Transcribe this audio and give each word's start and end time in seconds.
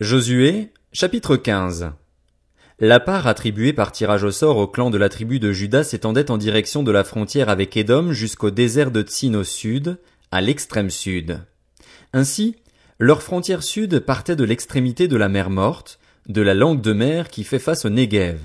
Josué, 0.00 0.72
chapitre 0.94 1.36
15 1.36 1.92
La 2.78 3.00
part 3.00 3.26
attribuée 3.26 3.74
par 3.74 3.92
tirage 3.92 4.24
au 4.24 4.30
sort 4.30 4.56
au 4.56 4.66
clan 4.66 4.88
de 4.88 4.96
la 4.96 5.10
tribu 5.10 5.38
de 5.40 5.52
Juda 5.52 5.84
s'étendait 5.84 6.30
en 6.30 6.38
direction 6.38 6.82
de 6.82 6.90
la 6.90 7.04
frontière 7.04 7.50
avec 7.50 7.76
Édom 7.76 8.12
jusqu'au 8.12 8.50
désert 8.50 8.92
de 8.92 9.02
Tsin 9.02 9.34
au 9.34 9.44
sud, 9.44 9.98
à 10.30 10.40
l'extrême 10.40 10.88
sud. 10.88 11.42
Ainsi, 12.14 12.56
leur 12.98 13.22
frontière 13.22 13.62
sud 13.62 13.98
partait 13.98 14.36
de 14.36 14.44
l'extrémité 14.44 15.06
de 15.06 15.18
la 15.18 15.28
mer 15.28 15.50
Morte, 15.50 15.98
de 16.30 16.40
la 16.40 16.54
langue 16.54 16.80
de 16.80 16.94
mer 16.94 17.28
qui 17.28 17.44
fait 17.44 17.58
face 17.58 17.84
au 17.84 17.90
Negev. 17.90 18.40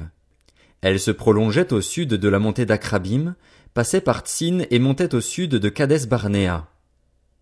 Elle 0.81 0.99
se 0.99 1.11
prolongeait 1.11 1.71
au 1.71 1.79
sud 1.79 2.09
de 2.09 2.27
la 2.27 2.39
montée 2.39 2.65
d'Akrabim, 2.65 3.33
passait 3.73 4.01
par 4.01 4.23
Tsin 4.25 4.65
et 4.71 4.79
montait 4.79 5.15
au 5.15 5.21
sud 5.21 5.51
de 5.51 5.69
Kades 5.69 6.05
Barnea. 6.05 6.67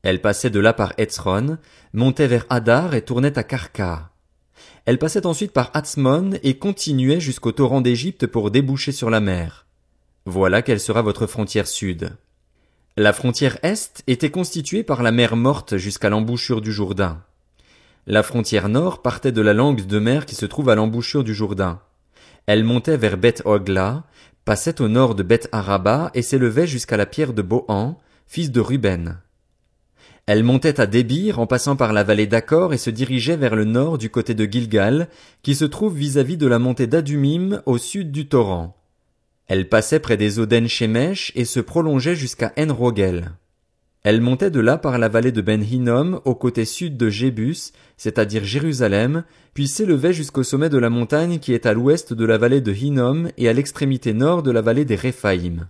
Elle 0.03 0.21
passait 0.21 0.49
de 0.49 0.59
là 0.59 0.73
par 0.73 0.93
Etzron, 0.97 1.57
montait 1.93 2.27
vers 2.27 2.45
Hadar 2.49 2.93
et 2.93 3.01
tournait 3.01 3.37
à 3.37 3.43
Karka. 3.43 4.11
Elle 4.85 4.99
passait 4.99 5.25
ensuite 5.25 5.53
par 5.53 5.71
Hatzmon 5.73 6.31
et 6.43 6.57
continuait 6.57 7.21
jusqu'au 7.21 7.53
torrent 7.53 7.79
d'Égypte 7.79 8.27
pour 8.27 8.51
déboucher 8.51 8.91
sur 8.91 9.09
la 9.09 9.21
mer. 9.21 9.65
Voilà 10.25 10.61
quelle 10.61 10.81
sera 10.81 11.01
votre 11.01 11.25
frontière 11.25 11.67
sud. 11.67 12.11
La 12.97 13.13
frontière 13.13 13.57
est 13.63 14.03
était 14.07 14.29
constituée 14.29 14.83
par 14.83 15.03
la 15.03 15.11
mer 15.11 15.37
morte 15.37 15.77
jusqu'à 15.77 16.09
l'embouchure 16.09 16.61
du 16.61 16.73
Jourdain. 16.73 17.23
La 18.05 18.23
frontière 18.23 18.67
nord 18.67 19.01
partait 19.01 19.31
de 19.31 19.41
la 19.41 19.53
langue 19.53 19.85
de 19.85 19.99
mer 19.99 20.25
qui 20.25 20.35
se 20.35 20.45
trouve 20.45 20.67
à 20.67 20.75
l'embouchure 20.75 21.23
du 21.23 21.33
Jourdain. 21.33 21.79
Elle 22.45 22.65
montait 22.65 22.97
vers 22.97 23.17
Beth 23.17 23.41
Ogla, 23.45 24.03
passait 24.43 24.81
au 24.81 24.89
nord 24.89 25.15
de 25.15 25.23
Beth 25.23 25.47
Araba 25.53 26.11
et 26.13 26.21
s'élevait 26.21 26.67
jusqu'à 26.67 26.97
la 26.97 27.05
pierre 27.05 27.33
de 27.33 27.41
Bohan, 27.41 27.97
fils 28.27 28.51
de 28.51 28.59
Ruben. 28.59 29.21
Elle 30.25 30.43
montait 30.43 30.79
à 30.79 30.85
Débir 30.85 31.39
en 31.39 31.47
passant 31.47 31.75
par 31.75 31.91
la 31.91 32.03
vallée 32.03 32.27
d'Accor 32.27 32.73
et 32.73 32.77
se 32.77 32.89
dirigeait 32.89 33.35
vers 33.35 33.57
le 33.57 33.65
nord 33.65 33.97
du 33.97 34.09
côté 34.09 34.33
de 34.33 34.45
Gilgal, 34.45 35.09
qui 35.41 35.53
se 35.53 35.65
trouve 35.65 35.97
vis-à-vis 35.97 36.37
de 36.37 36.47
la 36.47 36.59
montée 36.59 36.87
d'Adumim 36.87 37.61
au 37.65 37.77
sud 37.77 38.11
du 38.11 38.27
torrent. 38.27 38.77
Elle 39.47 39.67
passait 39.67 39.99
près 39.99 40.15
des 40.15 40.39
eaux 40.39 40.45
d'En-Shemesh 40.45 41.33
et 41.35 41.43
se 41.43 41.59
prolongeait 41.59 42.15
jusqu'à 42.15 42.53
En-Rogel. 42.57 43.33
Elle 44.03 44.21
montait 44.21 44.51
de 44.51 44.61
là 44.61 44.77
par 44.77 44.97
la 44.97 45.09
vallée 45.09 45.33
de 45.33 45.41
Ben 45.41 45.61
Hinnom 45.61 46.21
au 46.23 46.35
côté 46.35 46.63
sud 46.63 46.95
de 46.95 47.09
Jébus, 47.09 47.73
c'est-à-dire 47.97 48.45
Jérusalem, 48.45 49.25
puis 49.53 49.67
s'élevait 49.67 50.13
jusqu'au 50.13 50.43
sommet 50.43 50.69
de 50.69 50.77
la 50.77 50.89
montagne 50.89 51.39
qui 51.39 51.53
est 51.53 51.65
à 51.65 51.73
l'ouest 51.73 52.13
de 52.13 52.25
la 52.25 52.37
vallée 52.37 52.61
de 52.61 52.73
Hinnom 52.73 53.29
et 53.37 53.49
à 53.49 53.53
l'extrémité 53.53 54.13
nord 54.13 54.41
de 54.41 54.51
la 54.51 54.61
vallée 54.61 54.85
des 54.85 54.95
Réphaïm. 54.95 55.67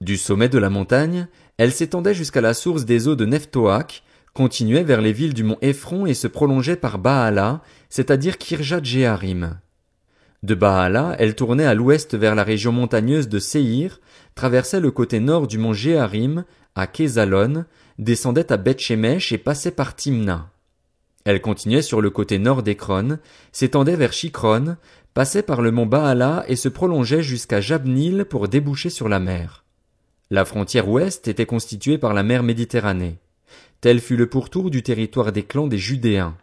Du 0.00 0.16
sommet 0.16 0.48
de 0.48 0.58
la 0.58 0.70
montagne, 0.70 1.28
elle 1.58 1.72
s'étendait 1.72 2.14
jusqu'à 2.14 2.40
la 2.40 2.54
source 2.54 2.84
des 2.84 3.08
eaux 3.08 3.14
de 3.14 3.26
Nephtoak, 3.26 4.02
continuait 4.32 4.82
vers 4.82 5.00
les 5.00 5.12
villes 5.12 5.34
du 5.34 5.44
mont 5.44 5.58
Ephron 5.62 6.06
et 6.06 6.14
se 6.14 6.26
prolongeait 6.26 6.76
par 6.76 6.98
Baala, 6.98 7.62
c'est-à-dire 7.88 8.38
Kirjat 8.38 8.82
Jeharim. 8.82 9.58
De 10.42 10.54
Baala, 10.54 11.14
elle 11.18 11.36
tournait 11.36 11.64
à 11.64 11.74
l'ouest 11.74 12.16
vers 12.16 12.34
la 12.34 12.42
région 12.42 12.72
montagneuse 12.72 13.28
de 13.28 13.38
Seir, 13.38 14.00
traversait 14.34 14.80
le 14.80 14.90
côté 14.90 15.20
nord 15.20 15.46
du 15.46 15.56
mont 15.56 15.72
Jeharim, 15.72 16.44
à 16.74 16.86
Kézalon, 16.86 17.64
descendait 17.98 18.52
à 18.52 18.56
Beth-Shemesh 18.56 19.32
et 19.32 19.38
passait 19.38 19.70
par 19.70 19.94
Timna. 19.94 20.50
Elle 21.24 21.40
continuait 21.40 21.80
sur 21.80 22.02
le 22.02 22.10
côté 22.10 22.38
nord 22.38 22.62
d'Ekron, 22.62 23.18
s'étendait 23.52 23.96
vers 23.96 24.12
Shikron, 24.12 24.76
passait 25.14 25.42
par 25.42 25.62
le 25.62 25.70
mont 25.70 25.86
Baala 25.86 26.44
et 26.48 26.56
se 26.56 26.68
prolongeait 26.68 27.22
jusqu'à 27.22 27.60
Jabnil 27.60 28.26
pour 28.26 28.48
déboucher 28.48 28.90
sur 28.90 29.08
la 29.08 29.20
mer. 29.20 29.63
La 30.34 30.44
frontière 30.44 30.88
ouest 30.88 31.28
était 31.28 31.46
constituée 31.46 31.96
par 31.96 32.12
la 32.12 32.24
mer 32.24 32.42
Méditerranée. 32.42 33.18
Tel 33.80 34.00
fut 34.00 34.16
le 34.16 34.28
pourtour 34.28 34.68
du 34.68 34.82
territoire 34.82 35.30
des 35.30 35.44
clans 35.44 35.68
des 35.68 35.78
Judéens. 35.78 36.36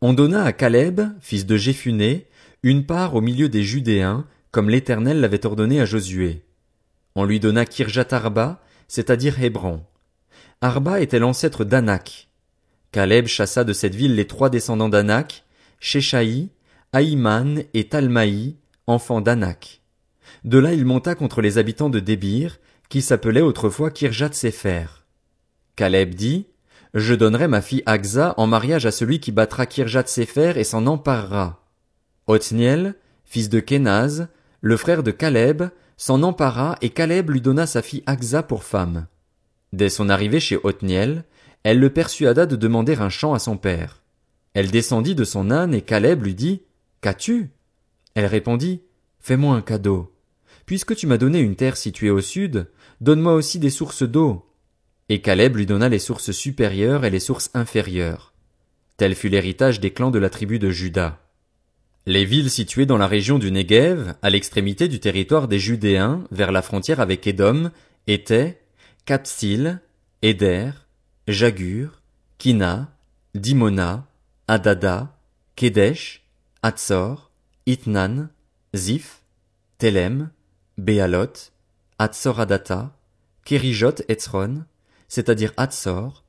On 0.00 0.12
donna 0.12 0.44
à 0.44 0.52
Caleb, 0.52 1.00
fils 1.20 1.44
de 1.44 1.56
Jéphuné, 1.56 2.28
une 2.62 2.86
part 2.86 3.16
au 3.16 3.20
milieu 3.20 3.48
des 3.48 3.64
Judéens, 3.64 4.24
comme 4.52 4.70
l'Éternel 4.70 5.20
l'avait 5.20 5.44
ordonné 5.44 5.80
à 5.80 5.86
Josué. 5.86 6.44
On 7.16 7.24
lui 7.24 7.40
donna 7.40 7.64
Kirjat 7.64 8.06
Arba, 8.12 8.62
c'est-à-dire 8.86 9.42
Hébron. 9.42 9.82
Arba 10.60 11.00
était 11.00 11.18
l'ancêtre 11.18 11.64
d'Anak. 11.64 12.28
Caleb 12.92 13.26
chassa 13.26 13.64
de 13.64 13.72
cette 13.72 13.96
ville 13.96 14.14
les 14.14 14.28
trois 14.28 14.50
descendants 14.50 14.88
d'Anak, 14.88 15.42
Sheshaï, 15.80 16.50
Aïman 16.92 17.64
et 17.74 17.88
Talmaï, 17.88 18.54
enfants 18.86 19.20
d'Anak. 19.20 19.80
De 20.44 20.58
là 20.58 20.72
il 20.74 20.84
monta 20.84 21.16
contre 21.16 21.40
les 21.42 21.58
habitants 21.58 21.90
de 21.90 21.98
Débir, 21.98 22.60
qui 22.88 23.02
s'appelait 23.02 23.40
autrefois 23.40 23.90
Kirjat 23.90 24.32
Sefer. 24.32 24.86
Caleb 25.76 26.14
dit, 26.14 26.46
Je 26.94 27.14
donnerai 27.14 27.48
ma 27.48 27.60
fille 27.60 27.82
Agza 27.86 28.34
en 28.36 28.46
mariage 28.46 28.86
à 28.86 28.90
celui 28.90 29.20
qui 29.20 29.32
battra 29.32 29.66
Kirjat 29.66 30.06
Sefer 30.06 30.52
et 30.56 30.64
s'en 30.64 30.86
emparera. 30.86 31.64
Othniel, 32.26 32.94
fils 33.24 33.48
de 33.48 33.60
Kenaz, 33.60 34.28
le 34.60 34.76
frère 34.76 35.02
de 35.02 35.10
Caleb, 35.10 35.64
s'en 35.96 36.22
empara 36.22 36.76
et 36.80 36.90
Caleb 36.90 37.30
lui 37.30 37.40
donna 37.40 37.66
sa 37.66 37.82
fille 37.82 38.02
Agza 38.06 38.42
pour 38.42 38.64
femme. 38.64 39.06
Dès 39.72 39.88
son 39.88 40.08
arrivée 40.08 40.40
chez 40.40 40.58
Othniel, 40.62 41.24
elle 41.64 41.80
le 41.80 41.90
persuada 41.90 42.46
de 42.46 42.56
demander 42.56 42.96
un 42.96 43.08
champ 43.08 43.34
à 43.34 43.38
son 43.38 43.56
père. 43.56 44.02
Elle 44.54 44.70
descendit 44.70 45.14
de 45.14 45.24
son 45.24 45.50
âne 45.50 45.74
et 45.74 45.82
Caleb 45.82 46.22
lui 46.22 46.34
dit, 46.34 46.62
Qu'as-tu? 47.00 47.50
Elle 48.14 48.26
répondit, 48.26 48.82
Fais-moi 49.18 49.56
un 49.56 49.62
cadeau. 49.62 50.13
Puisque 50.66 50.96
tu 50.96 51.06
m'as 51.06 51.18
donné 51.18 51.40
une 51.40 51.56
terre 51.56 51.76
située 51.76 52.10
au 52.10 52.20
sud, 52.20 52.68
donne-moi 53.00 53.34
aussi 53.34 53.58
des 53.58 53.70
sources 53.70 54.02
d'eau. 54.02 54.46
Et 55.08 55.20
Caleb 55.20 55.56
lui 55.56 55.66
donna 55.66 55.88
les 55.88 55.98
sources 55.98 56.32
supérieures 56.32 57.04
et 57.04 57.10
les 57.10 57.20
sources 57.20 57.50
inférieures. 57.54 58.32
Tel 58.96 59.14
fut 59.14 59.28
l'héritage 59.28 59.80
des 59.80 59.92
clans 59.92 60.10
de 60.10 60.18
la 60.18 60.30
tribu 60.30 60.58
de 60.58 60.70
Juda. 60.70 61.20
Les 62.06 62.24
villes 62.24 62.50
situées 62.50 62.86
dans 62.86 62.98
la 62.98 63.06
région 63.06 63.38
du 63.38 63.50
Negev, 63.50 64.14
à 64.22 64.30
l'extrémité 64.30 64.88
du 64.88 65.00
territoire 65.00 65.48
des 65.48 65.58
Judéens, 65.58 66.24
vers 66.30 66.52
la 66.52 66.62
frontière 66.62 67.00
avec 67.00 67.26
Édom, 67.26 67.70
étaient 68.06 68.60
Kapsil, 69.06 69.80
Eder, 70.22 70.70
Jagur, 71.28 72.02
Kina, 72.38 72.94
Dimona, 73.34 74.06
Adada, 74.48 75.16
Kedesh, 75.56 76.24
Atzor, 76.62 77.30
Itnan, 77.66 78.28
Ziph, 78.74 79.22
Telem, 79.78 80.30
Béalot, 80.78 81.52
Adata, 81.98 82.96
Kerijot 83.44 84.02
Etzron, 84.08 84.64
c'est-à-dire 85.08 85.52
Atzor, 85.56 86.24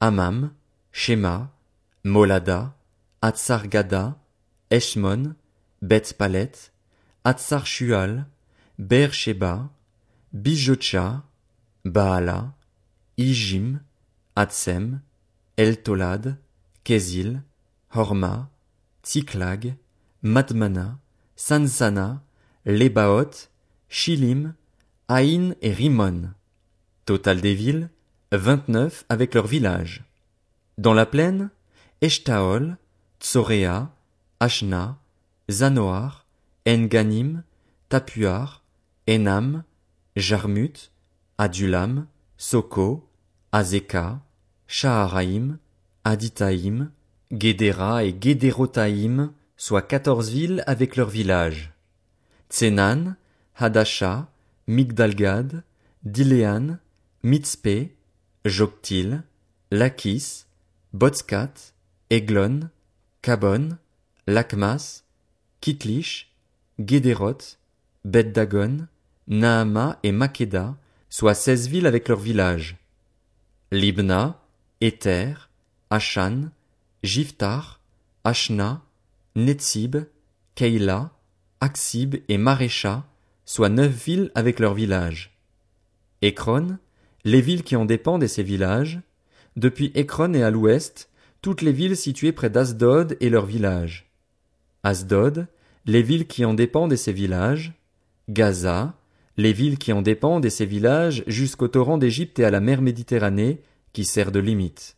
Amam, 0.00 0.52
Shema, 0.92 1.52
Molada, 2.04 2.74
Atsar 3.22 3.68
Gada, 3.68 4.18
Eshmon, 4.70 5.34
Bet 5.82 6.14
Palet, 6.18 6.72
Atsar 7.24 7.66
Shual, 7.66 8.26
Ber 8.78 9.12
Sheba, 9.12 9.70
Bijocha, 10.34 11.22
Baala, 11.84 12.54
Ijim, 13.16 13.80
Atsem, 14.34 15.00
Eltolad, 15.56 16.36
Horma, 17.94 18.50
Tsiklag, 19.02 19.74
Madmana, 20.22 20.98
Sansana, 21.36 22.20
Lebaot, 22.66 23.48
Shilim, 23.88 24.54
Aïn 25.08 25.54
et 25.62 25.72
Rimon. 25.72 26.30
Total 27.04 27.40
des 27.40 27.54
villes, 27.54 27.88
vingt-neuf 28.32 29.04
avec 29.08 29.34
leurs 29.34 29.46
villages. 29.46 30.04
Dans 30.78 30.92
la 30.92 31.06
plaine, 31.06 31.50
Eshtaol, 32.02 32.76
Tsorea, 33.20 33.90
Ashna, 34.40 34.98
Zanoar, 35.48 36.26
Enganim, 36.68 37.42
Tapuar, 37.88 38.64
Enam, 39.08 39.62
Jarmut, 40.16 40.90
Adulam, 41.38 42.06
Soko, 42.36 43.08
Azeka, 43.52 44.20
Shaharaim, 44.66 45.58
Aditaïm, 46.04 46.90
Gedera 47.32 48.04
et 48.04 48.16
Gederotaïm, 48.20 49.32
soit 49.56 49.82
quatorze 49.82 50.30
villes 50.30 50.64
avec 50.66 50.96
leurs 50.96 51.08
villages. 51.08 51.72
Tsenan, 52.50 53.16
Hadasha, 53.58 54.28
Migdalgad, 54.66 55.62
Dilean, 56.04 56.78
Mitzpe, 57.22 57.90
Joktil, 58.44 59.22
Lakis, 59.70 60.46
Botskat, 60.92 61.72
Eglon, 62.10 62.68
Kabon, 63.22 63.78
Lakmas, 64.26 65.04
Kitlish, 65.60 66.30
Gederot, 66.78 67.56
Bet-Dagon, 68.04 68.86
Naama 69.26 69.98
et 70.02 70.12
Makeda, 70.12 70.76
soit 71.08 71.34
seize 71.34 71.66
villes 71.68 71.86
avec 71.86 72.08
leurs 72.08 72.20
villages. 72.20 72.76
Libna, 73.72 74.40
Ether, 74.80 75.48
Ashan, 75.90 76.50
Jiftar, 77.02 77.80
Ashna, 78.22 78.82
Netzib, 79.34 80.06
Keila, 80.54 81.10
Aksib 81.60 82.16
et 82.28 82.38
Marécha, 82.38 83.04
soit 83.46 83.70
neuf 83.70 84.04
villes 84.04 84.30
avec 84.34 84.60
leurs 84.60 84.74
villages. 84.74 85.34
Ekron, 86.20 86.76
les 87.24 87.40
villes 87.40 87.62
qui 87.62 87.76
en 87.76 87.86
dépendent 87.86 88.22
et 88.22 88.28
ses 88.28 88.42
villages, 88.42 89.00
depuis 89.56 89.90
Ekron 89.94 90.34
et 90.34 90.42
à 90.42 90.50
l'ouest, 90.50 91.08
toutes 91.40 91.62
les 91.62 91.72
villes 91.72 91.96
situées 91.96 92.32
près 92.32 92.50
d'Asdod 92.50 93.16
et 93.20 93.30
leurs 93.30 93.46
villages. 93.46 94.10
Asdod, 94.82 95.46
les 95.86 96.02
villes 96.02 96.26
qui 96.26 96.44
en 96.44 96.54
dépendent 96.54 96.92
et 96.92 96.96
ses 96.96 97.12
villages. 97.12 97.72
Gaza, 98.28 98.94
les 99.36 99.52
villes 99.52 99.78
qui 99.78 99.92
en 99.92 100.02
dépendent 100.02 100.44
et 100.44 100.50
ses 100.50 100.66
villages 100.66 101.22
jusqu'au 101.26 101.68
torrent 101.68 101.98
d'Égypte 101.98 102.38
et 102.38 102.44
à 102.44 102.50
la 102.50 102.60
mer 102.60 102.82
Méditerranée, 102.82 103.62
qui 103.92 104.04
sert 104.04 104.32
de 104.32 104.40
limite. 104.40 104.96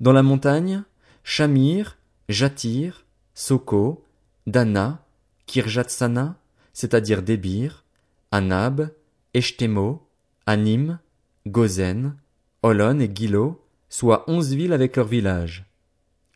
Dans 0.00 0.12
la 0.12 0.22
montagne, 0.22 0.82
Shamir, 1.22 1.98
Jatir, 2.28 3.06
Soko, 3.34 4.04
Dana, 4.46 5.04
Kirjatsana, 5.46 6.37
c'est-à-dire 6.78 7.22
Débir, 7.22 7.84
Anab, 8.30 8.92
Eshtemo, 9.34 10.06
Anim, 10.46 11.00
Gozen, 11.44 12.14
Olon 12.62 13.00
et 13.00 13.10
Gilo, 13.12 13.60
soit 13.88 14.22
onze 14.30 14.54
villes 14.54 14.72
avec 14.72 14.94
leurs 14.94 15.08
villages. 15.08 15.64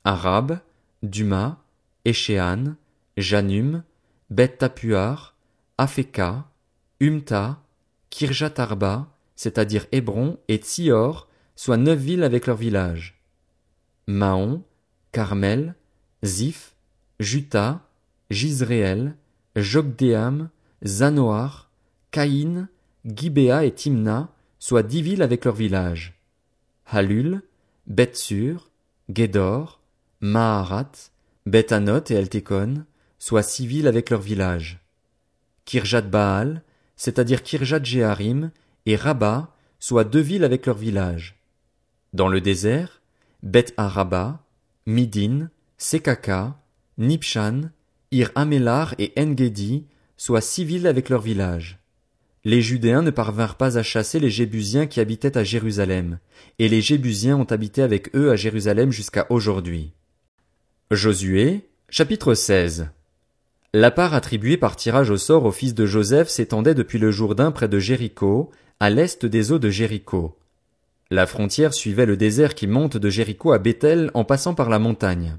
Arab, 0.03 0.59
Duma, 1.05 1.63
Échéan, 2.05 2.75
Janum, 3.17 3.85
Bet 4.31 4.57
Tapuar, 4.57 5.37
Afeka, 5.79 6.51
Umta, 7.01 7.63
Kirjatarba, 8.11 9.15
c'est-à-dire 9.37 9.87
Hébron, 9.93 10.39
et 10.49 10.57
Tsior, 10.57 11.29
soit 11.55 11.77
neuf 11.77 12.01
villes 12.01 12.25
avec 12.25 12.49
leurs 12.49 12.57
villages. 12.57 13.17
Mahon, 14.09 14.65
Carmel, 15.13 15.77
Ziph, 16.25 16.75
Juta, 17.21 17.89
Jogdéam, 19.57 20.49
Zanoar, 20.85 21.71
Caïn, 22.11 22.69
Gibéa 23.05 23.65
et 23.65 23.73
Timna, 23.73 24.31
soit 24.59 24.83
dix 24.83 25.03
villes 25.03 25.23
avec 25.23 25.45
leurs 25.45 25.55
villages. 25.55 26.15
Halul, 26.87 27.43
Bethsur, 27.87 28.71
Gédor, 29.09 29.81
Maharat, 30.21 30.93
Bethanot 31.47 32.05
et 32.11 32.15
Eltekon, 32.15 32.85
soit 33.19 33.43
six 33.43 33.67
villes 33.67 33.89
avec 33.89 34.11
leurs 34.11 34.21
villages. 34.21 34.81
Kirjat 35.65 36.03
Baal, 36.03 36.63
c'est-à-dire 36.97 37.43
Kirjat 37.43 37.83
Jeharim, 37.83 38.51
et 38.87 38.97
Rabat, 38.97 39.55
soit 39.79 40.05
deux 40.05 40.21
villes 40.21 40.45
avec 40.45 40.67
leurs 40.67 40.77
villages. 40.77 41.37
Dans 42.13 42.29
le 42.29 42.41
désert, 42.41 43.01
Beth 43.43 43.75
Araba, 43.77 44.45
Midin, 44.87 45.51
Sekaka, 45.79 46.57
Nipshan, 46.99 47.71
Ir 48.13 48.31
Amélar 48.35 48.95
et 48.99 49.13
Engedi, 49.19 49.87
soit 50.19 50.43
six 50.43 50.67
villes 50.67 50.87
avec 50.87 51.09
leurs 51.09 51.23
villages. 51.23 51.81
Les 52.45 52.61
Judéens 52.61 53.01
ne 53.01 53.11
parvinrent 53.11 53.57
pas 53.57 53.79
à 53.79 53.83
chasser 53.83 54.21
les 54.21 54.29
Jébusiens 54.29 54.87
qui 54.87 55.01
habitaient 55.01 55.39
à 55.39 55.45
Jérusalem, 55.45 56.19
et 56.59 56.69
les 56.69 56.83
Jébusiens 56.83 57.39
ont 57.39 57.45
habité 57.45 57.81
avec 57.81 58.15
eux 58.15 58.31
à 58.31 58.37
Jérusalem 58.37 58.93
jusqu'à 58.93 59.27
aujourd'hui. 59.31 59.95
Josué, 60.91 61.71
chapitre 61.89 62.35
16. 62.35 62.91
La 63.73 63.91
part 63.91 64.13
attribuée 64.13 64.59
par 64.59 64.77
tirage 64.77 65.09
au 65.09 65.17
sort 65.17 65.47
au 65.47 65.51
fils 65.51 65.75
de 65.75 65.87
Joseph 65.87 66.29
s'étendait 66.29 66.75
depuis 66.75 66.99
le 66.99 67.11
Jourdain 67.11 67.51
près 67.51 67.69
de 67.69 67.79
Jéricho, 67.79 68.51
à 68.79 68.91
l'est 68.91 69.25
des 69.25 69.53
eaux 69.53 69.59
de 69.59 69.71
Jéricho. 69.71 70.37
La 71.11 71.27
frontière 71.27 71.73
suivait 71.73 72.05
le 72.05 72.19
désert 72.19 72.55
qui 72.55 72.67
monte 72.67 72.99
de 72.99 73.09
Jéricho 73.09 73.53
à 73.53 73.59
Bethel 73.59 74.11
en 74.13 74.25
passant 74.25 74.55
par 74.55 74.69
la 74.69 74.79
montagne. 74.79 75.39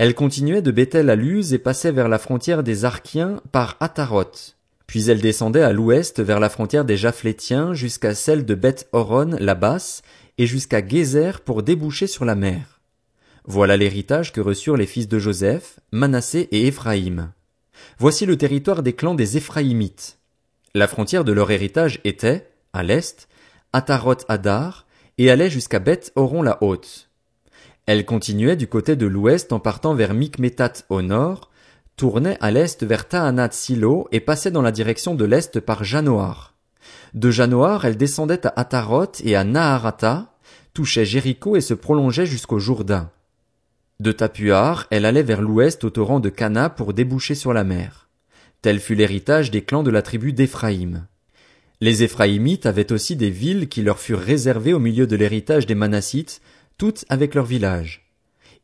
Elle 0.00 0.14
continuait 0.14 0.62
de 0.62 0.70
Bethel 0.70 1.10
à 1.10 1.14
Luz 1.14 1.52
et 1.52 1.58
passait 1.58 1.92
vers 1.92 2.08
la 2.08 2.18
frontière 2.18 2.62
des 2.62 2.86
Archiens 2.86 3.42
par 3.52 3.76
Ataroth. 3.80 4.56
Puis 4.86 5.10
elle 5.10 5.20
descendait 5.20 5.60
à 5.60 5.74
l'ouest 5.74 6.22
vers 6.22 6.40
la 6.40 6.48
frontière 6.48 6.86
des 6.86 6.96
Japhlétiens 6.96 7.74
jusqu'à 7.74 8.14
celle 8.14 8.46
de 8.46 8.54
Beth 8.54 8.88
Horon 8.92 9.36
la 9.38 9.54
basse 9.54 10.00
et 10.38 10.46
jusqu'à 10.46 10.80
Gézer 10.80 11.42
pour 11.44 11.62
déboucher 11.62 12.06
sur 12.06 12.24
la 12.24 12.34
mer. 12.34 12.80
Voilà 13.44 13.76
l'héritage 13.76 14.32
que 14.32 14.40
reçurent 14.40 14.78
les 14.78 14.86
fils 14.86 15.06
de 15.06 15.18
Joseph, 15.18 15.80
Manassé 15.92 16.48
et 16.50 16.66
Éphraïm. 16.66 17.32
Voici 17.98 18.24
le 18.24 18.38
territoire 18.38 18.82
des 18.82 18.94
clans 18.94 19.14
des 19.14 19.36
Éphraïmites. 19.36 20.16
La 20.74 20.88
frontière 20.88 21.24
de 21.24 21.32
leur 21.32 21.50
héritage 21.50 22.00
était, 22.04 22.48
à 22.72 22.82
l'est, 22.82 23.28
Ataroth 23.74 24.24
Adar, 24.28 24.86
et 25.18 25.30
allait 25.30 25.50
jusqu'à 25.50 25.78
Beth 25.78 26.10
Horon 26.16 26.40
la 26.40 26.56
haute. 26.62 27.09
Elle 27.86 28.04
continuait 28.04 28.56
du 28.56 28.66
côté 28.66 28.96
de 28.96 29.06
l'ouest 29.06 29.52
en 29.52 29.60
partant 29.60 29.94
vers 29.94 30.14
Mikmetat 30.14 30.72
au 30.88 31.02
nord, 31.02 31.50
tournait 31.96 32.38
à 32.40 32.50
l'est 32.50 32.82
vers 32.84 33.08
Tahanat 33.08 33.50
Silo 33.52 34.08
et 34.12 34.20
passait 34.20 34.50
dans 34.50 34.62
la 34.62 34.72
direction 34.72 35.14
de 35.14 35.24
l'est 35.24 35.60
par 35.60 35.84
Janoar. 35.84 36.54
De 37.14 37.30
Janoar, 37.30 37.84
elle 37.84 37.96
descendait 37.96 38.46
à 38.46 38.52
Ataroth 38.56 39.20
et 39.24 39.36
à 39.36 39.44
Naharata, 39.44 40.34
touchait 40.72 41.04
Jéricho 41.04 41.56
et 41.56 41.60
se 41.60 41.74
prolongeait 41.74 42.26
jusqu'au 42.26 42.58
Jourdain. 42.58 43.10
De 43.98 44.12
Tapuar, 44.12 44.86
elle 44.90 45.04
allait 45.04 45.22
vers 45.22 45.42
l'ouest 45.42 45.84
au 45.84 45.90
torrent 45.90 46.20
de 46.20 46.30
Cana 46.30 46.70
pour 46.70 46.94
déboucher 46.94 47.34
sur 47.34 47.52
la 47.52 47.64
mer. 47.64 48.08
Tel 48.62 48.80
fut 48.80 48.94
l'héritage 48.94 49.50
des 49.50 49.62
clans 49.62 49.82
de 49.82 49.90
la 49.90 50.02
tribu 50.02 50.32
d'Éphraïm. 50.32 51.06
Les 51.82 52.02
Éphraïmites 52.02 52.66
avaient 52.66 52.92
aussi 52.92 53.16
des 53.16 53.30
villes 53.30 53.68
qui 53.68 53.82
leur 53.82 53.98
furent 53.98 54.20
réservées 54.20 54.74
au 54.74 54.78
milieu 54.78 55.06
de 55.06 55.16
l'héritage 55.16 55.66
des 55.66 55.74
Manassites, 55.74 56.40
toutes 56.80 57.04
avec 57.10 57.34
leurs 57.34 57.44
villages. 57.44 58.10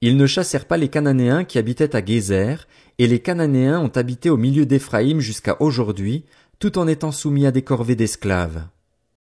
Ils 0.00 0.16
ne 0.16 0.26
chassèrent 0.26 0.64
pas 0.64 0.78
les 0.78 0.88
Cananéens 0.88 1.44
qui 1.44 1.58
habitaient 1.58 1.94
à 1.94 2.02
Gézer, 2.02 2.66
et 2.98 3.06
les 3.06 3.20
Cananéens 3.20 3.78
ont 3.78 3.92
habité 3.94 4.30
au 4.30 4.38
milieu 4.38 4.64
d'Éphraïm 4.64 5.20
jusqu'à 5.20 5.60
aujourd'hui, 5.60 6.24
tout 6.58 6.78
en 6.78 6.88
étant 6.88 7.12
soumis 7.12 7.44
à 7.44 7.50
des 7.50 7.60
corvées 7.60 7.94
d'esclaves. 7.94 8.62